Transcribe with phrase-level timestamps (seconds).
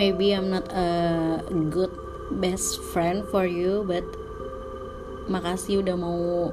[0.00, 1.92] maybe I'm not a good
[2.30, 4.06] best friend for you but
[5.28, 6.48] makasih udah mau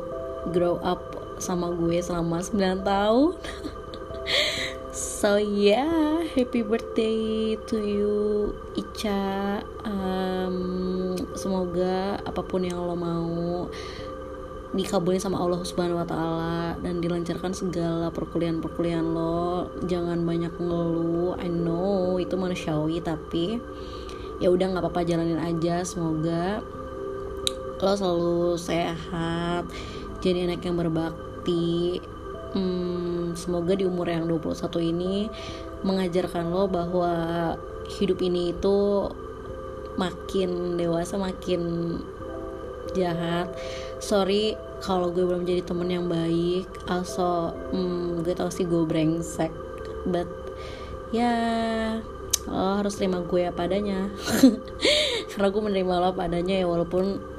[0.51, 3.33] grow up sama gue selama 9 tahun.
[4.97, 8.13] So yeah happy birthday to you
[8.73, 9.61] Ica.
[9.85, 13.69] Um, semoga apa pun yang lo mau
[14.75, 19.71] dikabulin sama Allah Subhanahu wa taala dan dilancarkan segala perkuliahan-perkuliahan lo.
[19.87, 21.39] Jangan banyak ngeluh.
[21.39, 23.63] I know itu manusiawi tapi
[24.43, 25.87] ya udah nggak apa-apa jalanin aja.
[25.87, 26.59] Semoga
[27.77, 29.69] lo selalu sehat,
[30.19, 32.01] jadi anak yang berbakti.
[32.57, 35.29] Hmm, semoga di umur yang 21 ini
[35.85, 37.13] mengajarkan lo bahwa
[38.01, 39.07] hidup ini itu
[39.97, 41.61] makin dewasa makin
[42.93, 43.51] jahat.
[43.97, 46.69] Sorry kalau gue belum jadi temen yang baik.
[46.85, 49.51] Also hmm, gue tau sih gue brengsek.
[50.07, 50.29] But
[51.11, 51.33] ya
[52.47, 54.07] lo harus terima gue apa adanya.
[55.33, 57.35] Karena gue menerima lo apa adanya ya walaupun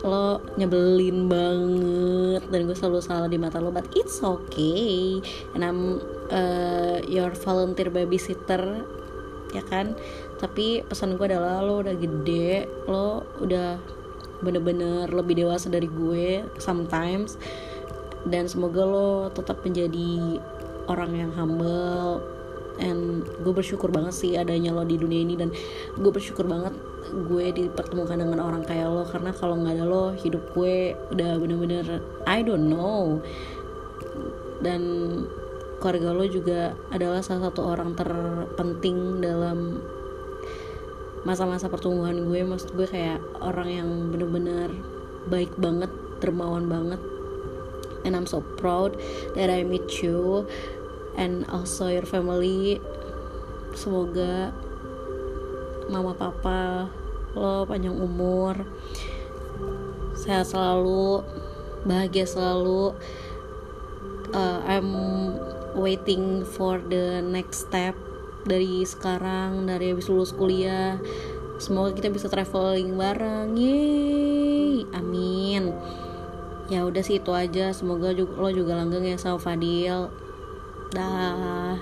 [0.00, 5.20] lo nyebelin banget dan gue selalu salah di mata lo but it's okay.
[5.52, 6.00] And I'm
[6.32, 8.84] uh, your volunteer babysitter
[9.52, 9.94] ya kan?
[10.40, 13.99] Tapi pesan gue adalah lo udah gede lo udah
[14.40, 17.40] bener-bener lebih dewasa dari gue sometimes.
[18.20, 20.40] Dan semoga lo tetap menjadi
[20.88, 22.20] orang yang humble.
[22.80, 25.36] And gue bersyukur banget sih adanya lo di dunia ini.
[25.36, 25.52] Dan
[25.96, 26.72] gue bersyukur banget
[27.10, 29.04] gue dipertemukan dengan orang kayak lo.
[29.08, 33.20] Karena kalau nggak ada lo hidup gue udah bener-bener I don't know.
[34.60, 34.82] Dan
[35.80, 39.80] keluarga lo juga adalah salah satu orang terpenting dalam
[41.22, 44.72] masa-masa pertumbuhan gue maksud gue kayak orang yang bener-bener
[45.28, 47.00] baik banget dermawan banget.
[48.04, 48.96] And I'm so proud
[49.36, 50.48] that I meet you
[51.20, 52.80] and also your family.
[53.76, 54.56] Semoga
[55.92, 56.88] mama papa
[57.36, 58.66] lo panjang umur
[60.16, 61.20] sehat selalu
[61.84, 62.96] bahagia selalu.
[64.30, 64.90] Uh, I'm
[65.74, 67.98] waiting for the next step
[68.44, 70.96] dari sekarang dari habis lulus kuliah.
[71.60, 73.52] Semoga kita bisa traveling bareng.
[73.52, 74.88] Yeay.
[74.96, 75.76] Amin.
[76.72, 77.74] Ya udah sih itu aja.
[77.76, 80.08] Semoga lo juga langgeng ya sama Fadil.
[80.90, 81.76] Dah